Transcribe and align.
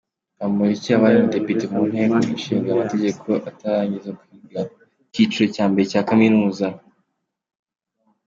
Bamporiki 0.39 0.87
yabaye 0.93 1.15
umudepite 1.17 1.63
mu 1.73 1.81
Nteko 1.89 2.17
Ishinga 2.35 2.67
Amategeko 2.75 3.27
atararangiza 3.49 4.09
kwiga 4.19 4.61
icyiciro 5.07 5.45
cya 5.55 5.65
mbere 5.71 5.85
cya 5.91 6.01
kaminuza. 6.09 6.67